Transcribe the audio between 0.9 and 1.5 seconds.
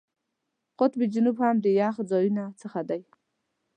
جنوب